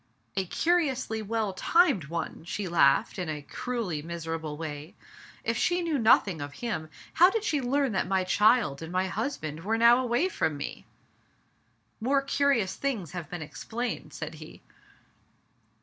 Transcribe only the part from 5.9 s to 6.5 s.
nothing